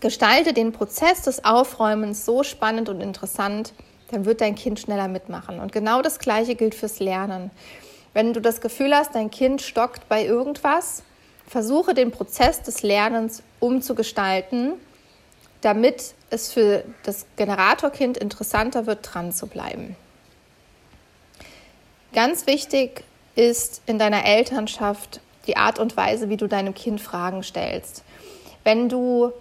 Gestalte 0.00 0.52
den 0.52 0.72
Prozess 0.72 1.22
des 1.22 1.44
Aufräumens 1.44 2.24
so 2.24 2.42
spannend 2.42 2.88
und 2.88 3.00
interessant, 3.00 3.72
dann 4.10 4.24
wird 4.24 4.40
dein 4.40 4.54
Kind 4.54 4.80
schneller 4.80 5.08
mitmachen. 5.08 5.60
Und 5.60 5.72
genau 5.72 6.02
das 6.02 6.18
Gleiche 6.18 6.54
gilt 6.54 6.74
fürs 6.74 7.00
Lernen. 7.00 7.50
Wenn 8.12 8.32
du 8.32 8.40
das 8.40 8.60
Gefühl 8.60 8.94
hast, 8.94 9.14
dein 9.14 9.30
Kind 9.30 9.62
stockt 9.62 10.08
bei 10.08 10.24
irgendwas, 10.24 11.02
versuche 11.46 11.94
den 11.94 12.10
Prozess 12.10 12.62
des 12.62 12.82
Lernens 12.82 13.42
umzugestalten, 13.60 14.74
damit 15.60 16.14
es 16.30 16.52
für 16.52 16.84
das 17.02 17.26
Generatorkind 17.36 18.16
interessanter 18.16 18.86
wird, 18.86 19.00
dran 19.02 19.32
zu 19.32 19.46
bleiben. 19.46 19.96
Ganz 22.12 22.46
wichtig 22.46 23.04
ist 23.34 23.82
in 23.86 23.98
deiner 23.98 24.24
Elternschaft 24.24 25.20
die 25.46 25.56
Art 25.56 25.78
und 25.78 25.96
Weise, 25.96 26.28
wie 26.28 26.36
du 26.36 26.46
deinem 26.46 26.74
Kind 26.74 27.00
Fragen 27.00 27.42
stellst. 27.42 28.02
Wenn 28.64 28.88
du 28.88 29.32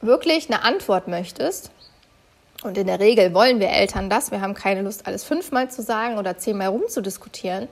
wirklich 0.00 0.50
eine 0.50 0.62
Antwort 0.64 1.08
möchtest, 1.08 1.70
und 2.64 2.76
in 2.76 2.88
der 2.88 2.98
Regel 2.98 3.34
wollen 3.34 3.60
wir 3.60 3.68
Eltern 3.68 4.10
das, 4.10 4.32
wir 4.32 4.40
haben 4.40 4.54
keine 4.54 4.82
Lust, 4.82 5.06
alles 5.06 5.22
fünfmal 5.22 5.70
zu 5.70 5.80
sagen 5.80 6.18
oder 6.18 6.38
zehnmal 6.38 6.68
rumzudiskutieren. 6.68 7.68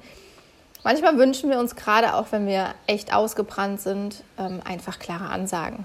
Manchmal 0.85 1.19
wünschen 1.19 1.51
wir 1.51 1.59
uns 1.59 1.75
gerade 1.75 2.15
auch, 2.15 2.27
wenn 2.31 2.47
wir 2.47 2.75
echt 2.87 3.13
ausgebrannt 3.13 3.81
sind, 3.81 4.23
ähm, 4.39 4.61
einfach 4.65 5.01
klare 5.01 5.29
Ansagen. 5.29 5.85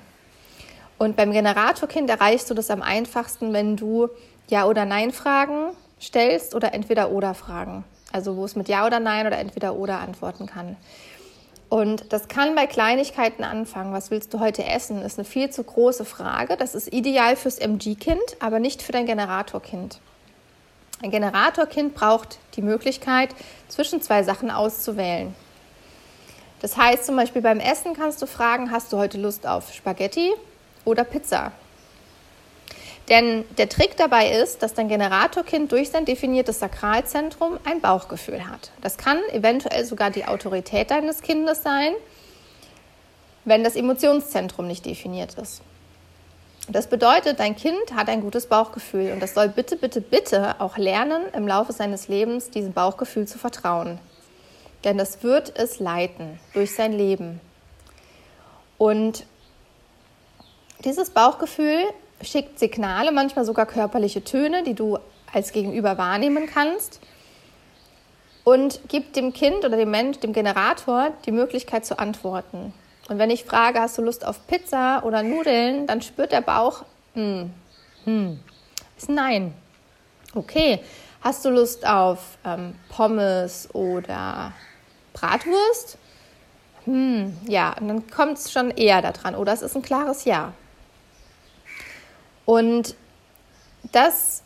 Und 1.01 1.15
beim 1.15 1.31
Generatorkind 1.31 2.11
erreichst 2.11 2.47
du 2.51 2.53
das 2.53 2.69
am 2.69 2.83
einfachsten, 2.83 3.53
wenn 3.53 3.75
du 3.75 4.07
Ja- 4.49 4.67
oder 4.67 4.85
Nein-Fragen 4.85 5.71
stellst 5.99 6.53
oder 6.53 6.75
Entweder-Oder-Fragen. 6.75 7.83
Also 8.11 8.37
wo 8.37 8.45
es 8.45 8.55
mit 8.55 8.69
Ja 8.69 8.85
oder 8.85 8.99
Nein 8.99 9.25
oder 9.25 9.39
Entweder-Oder 9.39 9.97
antworten 9.97 10.45
kann. 10.45 10.75
Und 11.69 12.13
das 12.13 12.27
kann 12.27 12.53
bei 12.53 12.67
Kleinigkeiten 12.67 13.43
anfangen. 13.43 13.93
Was 13.93 14.11
willst 14.11 14.31
du 14.31 14.39
heute 14.39 14.63
essen? 14.63 15.01
Ist 15.01 15.17
eine 15.17 15.25
viel 15.25 15.49
zu 15.49 15.63
große 15.63 16.05
Frage. 16.05 16.55
Das 16.55 16.75
ist 16.75 16.93
ideal 16.93 17.35
fürs 17.35 17.57
MG-Kind, 17.57 18.37
aber 18.39 18.59
nicht 18.59 18.83
für 18.83 18.91
dein 18.91 19.07
Generatorkind. 19.07 19.99
Ein 21.01 21.09
Generatorkind 21.09 21.95
braucht 21.95 22.37
die 22.55 22.61
Möglichkeit, 22.61 23.29
zwischen 23.69 24.03
zwei 24.03 24.21
Sachen 24.21 24.51
auszuwählen. 24.51 25.33
Das 26.59 26.77
heißt 26.77 27.07
zum 27.07 27.15
Beispiel 27.15 27.41
beim 27.41 27.59
Essen 27.59 27.95
kannst 27.95 28.21
du 28.21 28.27
fragen, 28.27 28.69
hast 28.69 28.93
du 28.93 28.99
heute 28.99 29.17
Lust 29.17 29.47
auf 29.47 29.73
Spaghetti 29.73 30.31
oder 30.85 31.03
Pizza? 31.03 31.51
Denn 33.09 33.43
der 33.57 33.67
Trick 33.67 33.97
dabei 33.97 34.31
ist, 34.31 34.63
dass 34.63 34.73
dein 34.73 34.87
Generatorkind 34.87 35.71
durch 35.71 35.89
sein 35.89 36.05
definiertes 36.05 36.59
Sakralzentrum 36.59 37.59
ein 37.65 37.81
Bauchgefühl 37.81 38.47
hat. 38.47 38.71
Das 38.81 38.97
kann 38.97 39.17
eventuell 39.31 39.85
sogar 39.85 40.11
die 40.11 40.25
Autorität 40.25 40.91
deines 40.91 41.21
Kindes 41.21 41.63
sein, 41.63 41.93
wenn 43.43 43.63
das 43.63 43.75
Emotionszentrum 43.75 44.67
nicht 44.67 44.85
definiert 44.85 45.33
ist. 45.33 45.61
Das 46.69 46.87
bedeutet, 46.87 47.39
dein 47.39 47.55
Kind 47.55 47.93
hat 47.95 48.07
ein 48.07 48.21
gutes 48.21 48.45
Bauchgefühl 48.45 49.11
und 49.11 49.19
das 49.19 49.33
soll 49.33 49.49
bitte, 49.49 49.75
bitte, 49.75 49.99
bitte 49.99 50.61
auch 50.61 50.77
lernen, 50.77 51.23
im 51.33 51.47
Laufe 51.47 51.73
seines 51.73 52.07
Lebens 52.07 52.51
diesem 52.51 52.71
Bauchgefühl 52.71 53.27
zu 53.27 53.39
vertrauen. 53.39 53.99
Denn 54.83 54.97
das 54.97 55.23
wird 55.23 55.57
es 55.57 55.79
leiten 55.79 56.39
durch 56.53 56.73
sein 56.75 56.93
Leben. 56.93 57.41
Und 58.77 59.25
dieses 60.83 61.09
Bauchgefühl 61.11 61.83
schickt 62.21 62.59
Signale, 62.59 63.11
manchmal 63.11 63.45
sogar 63.45 63.65
körperliche 63.65 64.23
Töne, 64.23 64.63
die 64.63 64.73
du 64.73 64.97
als 65.33 65.51
Gegenüber 65.51 65.97
wahrnehmen 65.97 66.47
kannst 66.51 66.99
und 68.43 68.81
gibt 68.87 69.15
dem 69.15 69.33
Kind 69.33 69.65
oder 69.65 69.77
dem 69.77 69.91
Mensch, 69.91 70.19
dem 70.19 70.33
Generator, 70.33 71.11
die 71.25 71.31
Möglichkeit 71.31 71.85
zu 71.85 71.99
antworten. 71.99 72.73
Und 73.09 73.17
wenn 73.17 73.29
ich 73.29 73.45
frage, 73.45 73.79
hast 73.79 73.97
du 73.97 74.01
Lust 74.01 74.25
auf 74.25 74.47
Pizza 74.47 75.03
oder 75.03 75.23
Nudeln, 75.23 75.87
dann 75.87 76.01
spürt 76.01 76.31
der 76.31 76.41
Bauch, 76.41 76.83
hm, 77.13 77.51
hm, 78.05 78.39
ist 78.97 79.09
Nein. 79.09 79.53
Okay, 80.33 80.79
hast 81.21 81.43
du 81.43 81.49
Lust 81.49 81.85
auf 81.85 82.37
ähm, 82.45 82.75
Pommes 82.89 83.67
oder 83.73 84.53
Bratwurst? 85.13 85.97
Hm, 86.85 87.37
ja, 87.47 87.75
und 87.79 87.87
dann 87.89 88.09
kommt 88.09 88.37
es 88.37 88.51
schon 88.51 88.71
eher 88.71 89.01
daran. 89.01 89.35
Oder 89.35 89.53
es 89.53 89.61
ist 89.61 89.75
ein 89.75 89.81
klares 89.81 90.25
Ja. 90.25 90.53
Und 92.45 92.95
das 93.91 94.43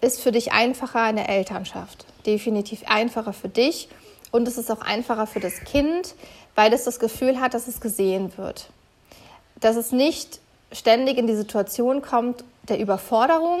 ist 0.00 0.20
für 0.20 0.32
dich 0.32 0.52
einfacher 0.52 1.08
in 1.10 1.16
der 1.16 1.28
Elternschaft. 1.28 2.06
Definitiv 2.26 2.82
einfacher 2.86 3.32
für 3.32 3.48
dich. 3.48 3.88
Und 4.30 4.46
es 4.46 4.58
ist 4.58 4.70
auch 4.70 4.80
einfacher 4.80 5.26
für 5.26 5.40
das 5.40 5.60
Kind, 5.60 6.14
weil 6.54 6.72
es 6.72 6.84
das 6.84 6.98
Gefühl 6.98 7.40
hat, 7.40 7.54
dass 7.54 7.66
es 7.66 7.80
gesehen 7.80 8.36
wird. 8.36 8.70
Dass 9.60 9.76
es 9.76 9.92
nicht 9.92 10.40
ständig 10.72 11.18
in 11.18 11.26
die 11.26 11.34
Situation 11.34 12.02
kommt 12.02 12.44
der 12.68 12.78
Überforderung 12.78 13.60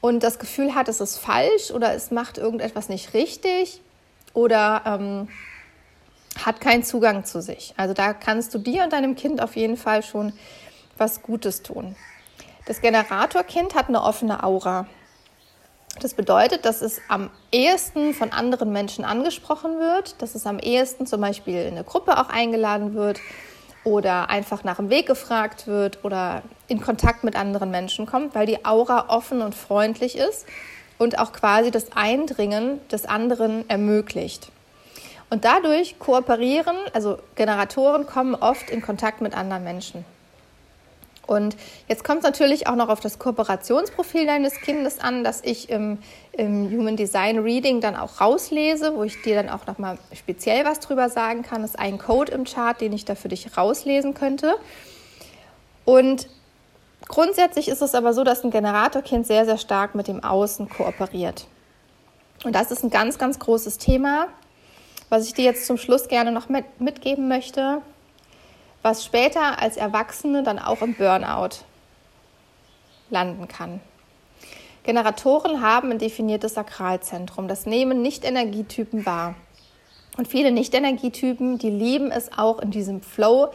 und 0.00 0.22
das 0.22 0.38
Gefühl 0.38 0.74
hat, 0.74 0.88
es 0.88 1.00
ist 1.00 1.18
falsch 1.18 1.70
oder 1.70 1.94
es 1.94 2.10
macht 2.10 2.36
irgendetwas 2.36 2.88
nicht 2.88 3.14
richtig 3.14 3.80
oder 4.34 4.82
ähm, 4.84 5.28
hat 6.44 6.60
keinen 6.60 6.82
Zugang 6.82 7.24
zu 7.24 7.40
sich. 7.40 7.72
Also 7.76 7.94
da 7.94 8.12
kannst 8.12 8.52
du 8.54 8.58
dir 8.58 8.84
und 8.84 8.92
deinem 8.92 9.14
Kind 9.14 9.40
auf 9.40 9.56
jeden 9.56 9.76
Fall 9.76 10.02
schon 10.02 10.32
was 10.98 11.22
Gutes 11.22 11.62
tun. 11.62 11.96
Das 12.64 12.80
Generatorkind 12.80 13.74
hat 13.74 13.88
eine 13.88 14.02
offene 14.02 14.44
Aura. 14.44 14.86
Das 16.00 16.14
bedeutet, 16.14 16.64
dass 16.64 16.80
es 16.80 17.00
am 17.08 17.28
ehesten 17.50 18.14
von 18.14 18.30
anderen 18.30 18.70
Menschen 18.70 19.04
angesprochen 19.04 19.80
wird, 19.80 20.22
dass 20.22 20.36
es 20.36 20.46
am 20.46 20.60
ehesten 20.60 21.06
zum 21.06 21.20
Beispiel 21.20 21.62
in 21.62 21.74
eine 21.74 21.84
Gruppe 21.84 22.18
auch 22.18 22.28
eingeladen 22.28 22.94
wird 22.94 23.20
oder 23.82 24.30
einfach 24.30 24.62
nach 24.62 24.76
dem 24.76 24.90
Weg 24.90 25.06
gefragt 25.06 25.66
wird 25.66 26.04
oder 26.04 26.42
in 26.68 26.80
Kontakt 26.80 27.24
mit 27.24 27.34
anderen 27.34 27.72
Menschen 27.72 28.06
kommt, 28.06 28.34
weil 28.36 28.46
die 28.46 28.64
Aura 28.64 29.06
offen 29.08 29.42
und 29.42 29.56
freundlich 29.56 30.16
ist 30.16 30.46
und 30.98 31.18
auch 31.18 31.32
quasi 31.32 31.72
das 31.72 31.92
Eindringen 31.96 32.80
des 32.90 33.06
anderen 33.06 33.68
ermöglicht. 33.68 34.52
Und 35.30 35.44
dadurch 35.44 35.98
kooperieren, 35.98 36.76
also 36.92 37.18
Generatoren 37.34 38.06
kommen 38.06 38.36
oft 38.36 38.70
in 38.70 38.82
Kontakt 38.82 39.20
mit 39.20 39.36
anderen 39.36 39.64
Menschen. 39.64 40.04
Und 41.26 41.56
jetzt 41.88 42.02
kommt 42.02 42.18
es 42.18 42.24
natürlich 42.24 42.66
auch 42.66 42.74
noch 42.74 42.88
auf 42.88 43.00
das 43.00 43.18
Kooperationsprofil 43.18 44.26
deines 44.26 44.54
Kindes 44.60 44.98
an, 44.98 45.22
das 45.22 45.40
ich 45.44 45.70
im, 45.70 45.98
im, 46.32 46.68
Human 46.70 46.96
Design 46.96 47.38
Reading 47.38 47.80
dann 47.80 47.94
auch 47.94 48.20
rauslese, 48.20 48.96
wo 48.96 49.04
ich 49.04 49.22
dir 49.22 49.36
dann 49.36 49.48
auch 49.48 49.66
nochmal 49.66 49.98
speziell 50.12 50.64
was 50.64 50.80
drüber 50.80 51.08
sagen 51.08 51.42
kann. 51.42 51.62
Das 51.62 51.72
ist 51.72 51.78
ein 51.78 51.98
Code 51.98 52.32
im 52.32 52.44
Chart, 52.44 52.80
den 52.80 52.92
ich 52.92 53.04
da 53.04 53.14
für 53.14 53.28
dich 53.28 53.56
rauslesen 53.56 54.14
könnte. 54.14 54.56
Und 55.84 56.28
grundsätzlich 57.08 57.68
ist 57.68 57.82
es 57.82 57.94
aber 57.94 58.14
so, 58.14 58.24
dass 58.24 58.42
ein 58.42 58.50
Generatorkind 58.50 59.26
sehr, 59.26 59.44
sehr 59.44 59.58
stark 59.58 59.94
mit 59.94 60.08
dem 60.08 60.24
Außen 60.24 60.68
kooperiert. 60.68 61.46
Und 62.42 62.56
das 62.56 62.72
ist 62.72 62.82
ein 62.82 62.90
ganz, 62.90 63.18
ganz 63.18 63.38
großes 63.38 63.78
Thema, 63.78 64.26
was 65.08 65.26
ich 65.26 65.34
dir 65.34 65.44
jetzt 65.44 65.66
zum 65.66 65.76
Schluss 65.76 66.08
gerne 66.08 66.32
noch 66.32 66.48
mit, 66.48 66.80
mitgeben 66.80 67.28
möchte 67.28 67.80
was 68.82 69.04
später 69.04 69.60
als 69.60 69.76
Erwachsene 69.76 70.42
dann 70.42 70.58
auch 70.58 70.82
im 70.82 70.94
Burnout 70.94 71.64
landen 73.10 73.48
kann. 73.48 73.80
Generatoren 74.84 75.62
haben 75.62 75.92
ein 75.92 75.98
definiertes 75.98 76.54
Sakralzentrum. 76.54 77.46
Das 77.46 77.66
nehmen 77.66 78.02
Nicht-Energietypen 78.02 79.06
wahr. 79.06 79.36
Und 80.16 80.28
viele 80.28 80.50
Nicht-Energietypen, 80.50 81.58
die 81.58 81.70
lieben 81.70 82.10
es 82.10 82.32
auch 82.36 82.58
in 82.58 82.70
diesem 82.70 83.00
Flow 83.00 83.52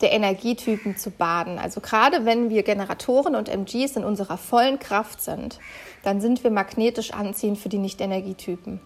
der 0.00 0.12
Energietypen 0.12 0.96
zu 0.96 1.10
baden. 1.10 1.58
Also 1.58 1.80
gerade 1.80 2.24
wenn 2.24 2.50
wir 2.50 2.62
Generatoren 2.62 3.34
und 3.34 3.48
MGs 3.48 3.96
in 3.96 4.04
unserer 4.04 4.38
vollen 4.38 4.78
Kraft 4.78 5.20
sind, 5.20 5.58
dann 6.04 6.20
sind 6.20 6.44
wir 6.44 6.50
magnetisch 6.50 7.12
anziehend 7.12 7.58
für 7.58 7.68
die 7.68 7.78
Nicht-Energietypen. 7.78 8.80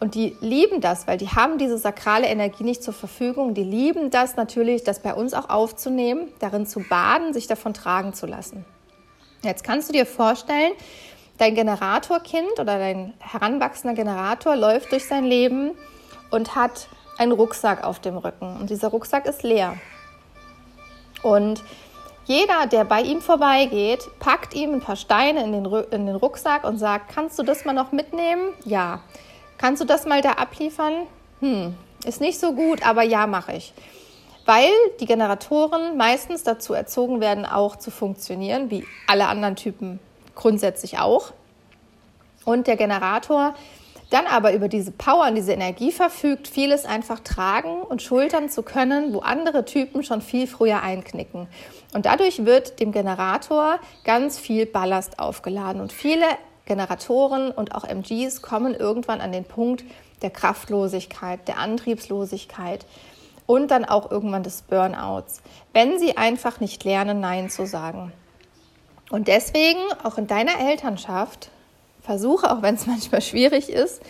Und 0.00 0.14
die 0.14 0.36
lieben 0.40 0.80
das, 0.80 1.06
weil 1.06 1.16
die 1.16 1.28
haben 1.28 1.58
diese 1.58 1.78
sakrale 1.78 2.26
Energie 2.26 2.64
nicht 2.64 2.82
zur 2.82 2.94
Verfügung. 2.94 3.54
Die 3.54 3.64
lieben 3.64 4.10
das 4.10 4.36
natürlich, 4.36 4.84
das 4.84 5.00
bei 5.00 5.14
uns 5.14 5.34
auch 5.34 5.48
aufzunehmen, 5.48 6.28
darin 6.38 6.66
zu 6.66 6.80
baden, 6.80 7.32
sich 7.32 7.46
davon 7.46 7.72
tragen 7.72 8.12
zu 8.12 8.26
lassen. 8.26 8.64
Jetzt 9.42 9.64
kannst 9.64 9.88
du 9.88 9.92
dir 9.92 10.04
vorstellen, 10.04 10.72
dein 11.38 11.54
Generatorkind 11.54 12.60
oder 12.60 12.78
dein 12.78 13.14
heranwachsender 13.18 13.94
Generator 13.94 14.54
läuft 14.54 14.92
durch 14.92 15.06
sein 15.06 15.24
Leben 15.24 15.72
und 16.30 16.54
hat 16.54 16.88
einen 17.16 17.32
Rucksack 17.32 17.84
auf 17.84 18.00
dem 18.00 18.18
Rücken. 18.18 18.56
Und 18.60 18.70
dieser 18.70 18.88
Rucksack 18.88 19.26
ist 19.26 19.42
leer. 19.42 19.76
Und 21.22 21.62
Jeder, 22.28 22.66
der 22.66 22.84
bei 22.84 23.00
ihm 23.00 23.22
vorbeigeht, 23.22 24.06
packt 24.18 24.52
ihm 24.52 24.74
ein 24.74 24.80
paar 24.82 24.96
Steine 24.96 25.42
in 25.42 25.52
den, 25.52 25.64
in 25.64 26.06
den 26.06 26.14
Rucksack 26.14 26.64
und 26.64 26.76
sagt, 26.76 27.14
kannst 27.14 27.38
du 27.38 27.42
das 27.42 27.64
mal 27.64 27.72
noch 27.72 27.90
mitnehmen? 27.90 28.52
Ja. 28.66 29.00
Kannst 29.56 29.80
du 29.80 29.86
das 29.86 30.04
mal 30.04 30.20
da 30.20 30.32
abliefern? 30.32 31.06
Hm, 31.40 31.74
ist 32.04 32.20
nicht 32.20 32.38
so 32.38 32.52
gut, 32.52 32.86
aber 32.86 33.02
ja, 33.02 33.26
mache 33.26 33.54
ich. 33.54 33.72
Weil 34.44 34.68
die 35.00 35.06
Generatoren 35.06 35.96
meistens 35.96 36.42
dazu 36.42 36.74
erzogen 36.74 37.22
werden, 37.22 37.46
auch 37.46 37.76
zu 37.76 37.90
funktionieren, 37.90 38.70
wie 38.70 38.84
alle 39.06 39.26
anderen 39.26 39.56
Typen 39.56 39.98
grundsätzlich 40.34 40.98
auch. 40.98 41.32
Und 42.44 42.66
der 42.66 42.76
Generator 42.76 43.54
dann 44.10 44.26
aber 44.26 44.54
über 44.54 44.68
diese 44.68 44.90
Power 44.90 45.28
und 45.28 45.34
diese 45.34 45.52
Energie 45.52 45.92
verfügt, 45.92 46.48
vieles 46.48 46.84
einfach 46.84 47.20
tragen 47.20 47.82
und 47.82 48.00
schultern 48.00 48.48
zu 48.48 48.62
können, 48.62 49.12
wo 49.12 49.20
andere 49.20 49.64
Typen 49.64 50.02
schon 50.02 50.22
viel 50.22 50.46
früher 50.46 50.82
einknicken. 50.82 51.46
Und 51.92 52.06
dadurch 52.06 52.44
wird 52.44 52.80
dem 52.80 52.92
Generator 52.92 53.78
ganz 54.04 54.38
viel 54.38 54.66
Ballast 54.66 55.18
aufgeladen 55.18 55.80
und 55.80 55.92
viele 55.92 56.24
Generatoren 56.64 57.50
und 57.50 57.74
auch 57.74 57.84
MGs 57.84 58.42
kommen 58.42 58.74
irgendwann 58.74 59.20
an 59.20 59.32
den 59.32 59.44
Punkt 59.44 59.84
der 60.22 60.30
Kraftlosigkeit, 60.30 61.46
der 61.48 61.58
Antriebslosigkeit 61.58 62.86
und 63.46 63.70
dann 63.70 63.84
auch 63.84 64.10
irgendwann 64.10 64.42
des 64.42 64.62
Burnouts, 64.62 65.42
wenn 65.72 65.98
sie 65.98 66.16
einfach 66.16 66.60
nicht 66.60 66.84
lernen, 66.84 67.20
Nein 67.20 67.48
zu 67.48 67.66
sagen. 67.66 68.12
Und 69.10 69.28
deswegen, 69.28 69.80
auch 70.04 70.18
in 70.18 70.26
deiner 70.26 70.60
Elternschaft, 70.60 71.50
versuche, 72.08 72.50
auch 72.50 72.62
wenn 72.62 72.74
es 72.74 72.86
manchmal 72.94 73.20
schwierig 73.20 73.68
ist, 73.68 74.00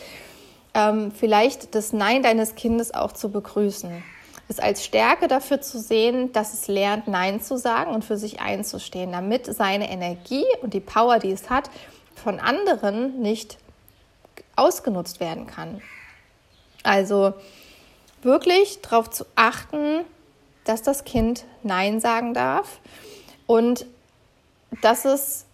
ähm, 0.73 1.11
vielleicht 1.11 1.75
das 1.75 1.93
Nein 1.93 2.23
deines 2.23 2.55
Kindes 2.55 2.95
auch 2.95 3.11
zu 3.11 3.31
begrüßen. 3.31 4.05
Es 4.47 4.61
als 4.61 4.85
Stärke 4.85 5.27
dafür 5.27 5.61
zu 5.61 5.81
sehen, 5.81 6.33
dass 6.33 6.55
es 6.55 6.69
lernt, 6.69 7.09
Nein 7.09 7.41
zu 7.43 7.59
sagen 7.59 7.91
und 7.91 8.05
für 8.05 8.17
sich 8.17 8.41
einzustehen, 8.41 9.11
damit 9.11 9.53
seine 9.53 9.91
Energie 9.91 10.45
und 10.63 10.75
die 10.75 10.81
Power, 10.81 11.19
die 11.19 11.33
es 11.33 11.51
hat, 11.51 11.71
von 12.15 12.39
anderen 12.39 13.21
nicht 13.21 13.59
ausgenutzt 14.55 15.19
werden 15.19 15.49
kann. 15.49 15.83
Also 16.85 17.35
wirklich 18.23 18.81
darauf 18.81 19.11
zu 19.11 19.27
achten, 19.35 20.05
dass 20.65 20.83
das 20.83 21.05
Kind 21.05 21.45
Nein 21.65 22.01
sagen 22.01 22.33
darf 22.33 22.79
und 23.47 23.87
dass 24.83 25.05
es 25.05 25.48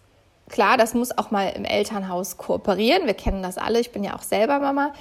Klar, 0.49 0.77
das 0.77 0.93
muss 0.93 1.17
auch 1.17 1.31
mal 1.31 1.49
im 1.49 1.65
Elternhaus 1.65 2.37
kooperieren. 2.37 3.07
Wir 3.07 3.15
kennen 3.15 3.41
das 3.41 3.57
alle. 3.57 3.79
Ich 3.79 3.91
bin 3.91 4.03
ja 4.03 4.15
auch 4.15 4.21
selber 4.21 4.59
Mama. 4.59 4.93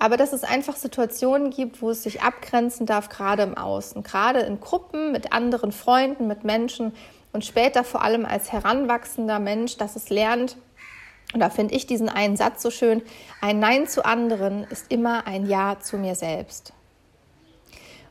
Aber 0.00 0.16
dass 0.16 0.32
es 0.32 0.44
einfach 0.44 0.76
Situationen 0.76 1.50
gibt, 1.50 1.82
wo 1.82 1.90
es 1.90 2.02
sich 2.02 2.22
abgrenzen 2.22 2.86
darf, 2.86 3.08
gerade 3.08 3.42
im 3.42 3.56
Außen, 3.56 4.02
gerade 4.02 4.40
in 4.40 4.60
Gruppen 4.60 5.12
mit 5.12 5.32
anderen 5.32 5.72
Freunden, 5.72 6.26
mit 6.26 6.44
Menschen 6.44 6.92
und 7.32 7.44
später 7.44 7.84
vor 7.84 8.02
allem 8.02 8.24
als 8.24 8.52
heranwachsender 8.52 9.38
Mensch, 9.40 9.76
dass 9.76 9.96
es 9.96 10.08
lernt, 10.08 10.56
und 11.34 11.40
da 11.40 11.50
finde 11.50 11.74
ich 11.74 11.86
diesen 11.86 12.08
einen 12.08 12.36
Satz 12.36 12.62
so 12.62 12.70
schön, 12.70 13.02
ein 13.42 13.58
Nein 13.58 13.86
zu 13.86 14.04
anderen 14.04 14.64
ist 14.64 14.90
immer 14.90 15.26
ein 15.26 15.46
Ja 15.46 15.78
zu 15.78 15.98
mir 15.98 16.14
selbst. 16.14 16.72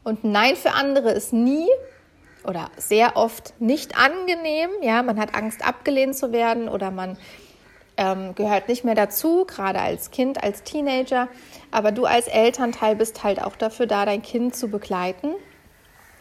Und 0.04 0.24
ein 0.24 0.32
Nein 0.32 0.56
für 0.56 0.74
andere 0.74 1.12
ist 1.12 1.34
nie 1.34 1.68
oder 2.48 2.72
sehr 2.78 3.18
oft 3.18 3.54
nicht 3.60 3.98
angenehm. 3.98 4.70
Ja, 4.82 5.04
man 5.04 5.20
hat 5.20 5.36
Angst, 5.36 5.66
abgelehnt 5.66 6.16
zu 6.16 6.32
werden 6.32 6.70
oder 6.70 6.92
man 6.92 7.18
ähm, 7.98 8.36
gehört 8.36 8.70
nicht 8.70 8.84
mehr 8.86 8.96
dazu, 8.96 9.46
gerade 9.46 9.80
als 9.80 10.12
Kind, 10.12 10.44
als 10.44 10.64
Teenager. 10.64 11.28
Aber 11.72 11.92
du 11.92 12.06
als 12.06 12.28
Elternteil 12.28 12.96
bist 12.96 13.24
halt 13.24 13.42
auch 13.42 13.56
dafür 13.56 13.88
da, 13.88 14.06
dein 14.06 14.22
Kind 14.22 14.56
zu 14.56 14.70
begleiten. 14.70 15.34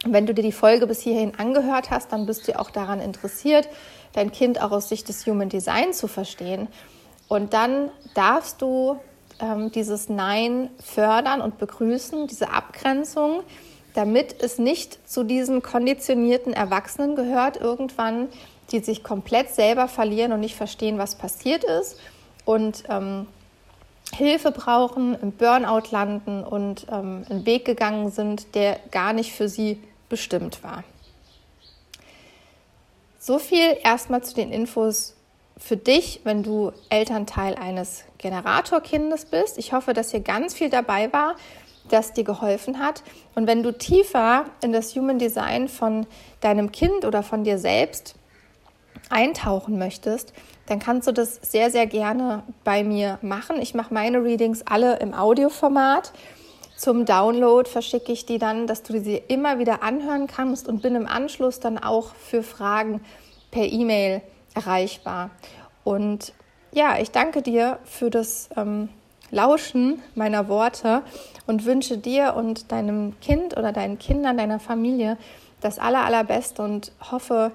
Und 0.05 0.13
wenn 0.13 0.25
du 0.25 0.33
dir 0.33 0.43
die 0.43 0.51
Folge 0.51 0.85
bis 0.85 1.01
hierhin 1.01 1.33
angehört 1.37 1.89
hast, 1.89 2.11
dann 2.11 2.25
bist 2.25 2.47
du 2.47 2.59
auch 2.59 2.69
daran 2.69 2.99
interessiert, 2.99 3.69
dein 4.13 4.31
Kind 4.31 4.61
auch 4.61 4.71
aus 4.71 4.89
Sicht 4.89 5.07
des 5.09 5.25
Human 5.25 5.49
Design 5.49 5.93
zu 5.93 6.07
verstehen. 6.07 6.67
Und 7.27 7.53
dann 7.53 7.89
darfst 8.13 8.61
du 8.61 8.99
ähm, 9.39 9.71
dieses 9.71 10.09
Nein 10.09 10.69
fördern 10.83 11.41
und 11.41 11.57
begrüßen, 11.57 12.27
diese 12.27 12.51
Abgrenzung 12.51 13.43
damit 13.97 14.43
es 14.43 14.59
nicht 14.59 15.09
zu 15.09 15.23
diesen 15.23 15.63
konditionierten 15.63 16.53
Erwachsenen 16.53 17.15
gehört 17.15 17.57
irgendwann, 17.57 18.29
die 18.71 18.79
sich 18.79 19.03
komplett 19.03 19.49
selber 19.49 19.87
verlieren 19.87 20.33
und 20.33 20.39
nicht 20.39 20.55
verstehen, 20.55 20.99
was 20.99 21.15
passiert 21.15 21.63
ist 21.63 21.97
und 22.45 22.83
ähm, 22.89 23.25
Hilfe 24.13 24.51
brauchen, 24.51 25.19
im 25.19 25.31
Burnout 25.31 25.89
landen 25.89 26.43
und 26.43 26.85
ähm, 26.91 27.25
einen 27.27 27.47
Weg 27.47 27.65
gegangen 27.65 28.11
sind, 28.11 28.53
der 28.53 28.79
gar 28.91 29.13
nicht 29.13 29.33
für 29.33 29.49
sie 29.49 29.81
bestimmt 30.09 30.63
war. 30.63 30.83
So 33.17 33.39
viel 33.39 33.77
erstmal 33.83 34.23
zu 34.23 34.35
den 34.35 34.51
Infos 34.51 35.15
für 35.57 35.75
dich, 35.75 36.21
wenn 36.23 36.43
du 36.43 36.71
Elternteil 36.91 37.55
eines 37.55 38.03
Generatorkindes 38.19 39.25
bist. 39.25 39.57
Ich 39.57 39.73
hoffe, 39.73 39.93
dass 39.93 40.11
hier 40.11 40.19
ganz 40.19 40.53
viel 40.53 40.69
dabei 40.69 41.11
war, 41.11 41.35
das 41.87 42.13
dir 42.13 42.23
geholfen 42.23 42.79
hat. 42.79 43.03
Und 43.35 43.47
wenn 43.47 43.63
du 43.63 43.71
tiefer 43.71 44.45
in 44.61 44.73
das 44.73 44.95
Human 44.95 45.19
Design 45.19 45.67
von 45.67 46.05
deinem 46.41 46.71
Kind 46.71 47.05
oder 47.05 47.23
von 47.23 47.43
dir 47.43 47.57
selbst 47.57 48.15
eintauchen 49.09 49.77
möchtest, 49.77 50.33
dann 50.65 50.79
kannst 50.79 51.07
du 51.07 51.11
das 51.13 51.35
sehr, 51.35 51.71
sehr 51.71 51.87
gerne 51.87 52.43
bei 52.63 52.83
mir 52.83 53.19
machen. 53.21 53.61
Ich 53.61 53.73
mache 53.73 53.93
meine 53.93 54.23
Readings 54.23 54.63
alle 54.65 54.97
im 54.99 55.13
Audioformat. 55.13 56.11
Zum 56.75 57.05
Download 57.05 57.67
verschicke 57.67 58.11
ich 58.11 58.25
die 58.25 58.37
dann, 58.37 58.67
dass 58.67 58.83
du 58.83 58.99
sie 58.99 59.21
immer 59.27 59.59
wieder 59.59 59.81
anhören 59.81 60.27
kannst 60.27 60.67
und 60.67 60.81
bin 60.81 60.95
im 60.95 61.07
Anschluss 61.07 61.59
dann 61.59 61.77
auch 61.77 62.13
für 62.13 62.43
Fragen 62.43 63.01
per 63.49 63.65
E-Mail 63.65 64.21
erreichbar. 64.53 65.31
Und 65.83 66.33
ja, 66.71 66.99
ich 66.99 67.11
danke 67.11 67.41
dir 67.41 67.79
für 67.85 68.09
das 68.09 68.49
ähm, 68.55 68.89
Lauschen 69.31 70.01
meiner 70.15 70.47
Worte 70.47 71.03
und 71.45 71.65
wünsche 71.65 71.97
dir 71.97 72.35
und 72.35 72.71
deinem 72.71 73.19
Kind 73.19 73.57
oder 73.57 73.71
deinen 73.71 73.99
Kindern, 73.99 74.37
deiner 74.37 74.59
Familie 74.59 75.17
das 75.61 75.79
aller, 75.79 76.05
allerbeste 76.05 76.61
und 76.61 76.91
hoffe, 77.11 77.51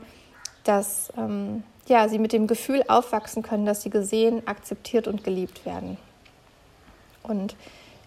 dass 0.65 1.13
ähm, 1.17 1.63
ja, 1.87 2.09
sie 2.09 2.19
mit 2.19 2.33
dem 2.33 2.47
Gefühl 2.47 2.83
aufwachsen 2.89 3.43
können, 3.43 3.67
dass 3.67 3.83
sie 3.83 3.91
gesehen, 3.91 4.47
akzeptiert 4.47 5.09
und 5.09 5.25
geliebt 5.25 5.65
werden. 5.67 5.97
Und 7.23 7.57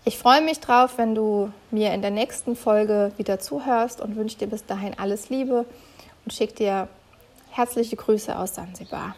ich 0.04 0.18
freue 0.18 0.42
mich 0.42 0.60
drauf, 0.60 0.98
wenn 0.98 1.16
du 1.16 1.52
mir 1.72 1.94
in 1.94 2.02
der 2.02 2.12
nächsten 2.12 2.56
Folge 2.56 3.12
wieder 3.18 3.40
zuhörst 3.40 4.02
und 4.02 4.16
wünsche 4.16 4.38
dir 4.38 4.48
bis 4.48 4.66
dahin 4.66 4.98
alles 5.00 5.30
Liebe 5.30 5.66
und 6.24 6.32
schicke 6.32 6.54
dir 6.54 6.88
herzliche 7.52 7.96
Grüße 7.96 8.38
aus 8.38 8.56
Sansibar. 8.56 9.16